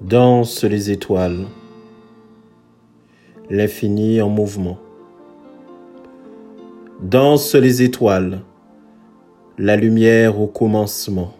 [0.00, 1.46] Dansent les étoiles,
[3.50, 4.78] l'infini en mouvement.
[7.02, 8.42] Dansent les étoiles,
[9.58, 11.34] la lumière au commencement.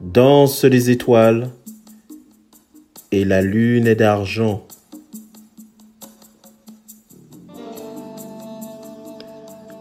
[0.00, 1.50] Dansent les étoiles,
[3.10, 4.64] et la lune est d'argent.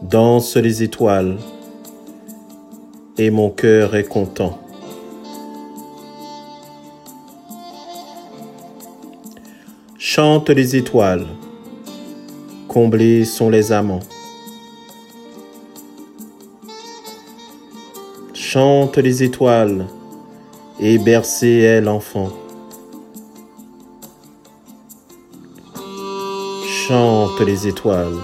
[0.01, 1.37] Dansent les étoiles,
[3.19, 4.62] et mon cœur est content.
[10.05, 11.25] Chantent les étoiles,
[12.67, 14.01] comblés sont les amants.
[18.33, 19.87] Chantent les étoiles,
[20.77, 22.33] et bercé est l'enfant.
[26.67, 28.19] Chantent les étoiles,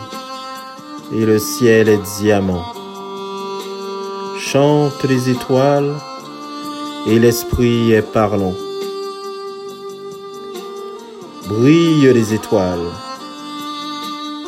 [1.15, 2.65] et le ciel est diamant.
[4.37, 5.95] Chantent les étoiles,
[7.07, 8.53] et l'esprit est parlant.
[11.49, 12.91] Brillent les étoiles,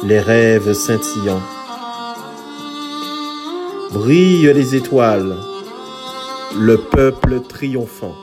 [0.04, 1.42] les rêves scintillants.
[3.92, 5.36] Brillent les étoiles,
[6.56, 8.16] le peuple triomphant.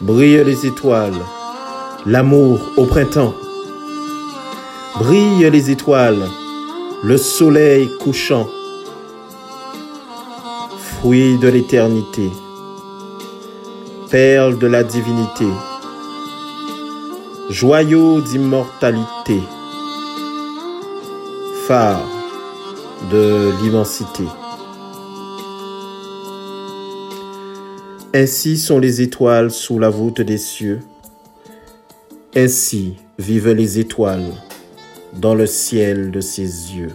[0.00, 1.22] Brillent les étoiles,
[2.06, 3.34] l'amour au printemps.
[4.98, 6.28] Brillent les étoiles,
[7.04, 8.48] le soleil couchant.
[10.78, 12.30] Fruit de l'éternité,
[14.10, 15.46] perle de la divinité,
[17.50, 19.40] joyau d'immortalité,
[21.66, 22.06] phare
[23.10, 24.24] de l'immensité.
[28.14, 30.82] Ainsi sont les étoiles sous la voûte des cieux.
[32.34, 34.32] Ainsi vivent les étoiles
[35.12, 36.94] dans le ciel de ses yeux.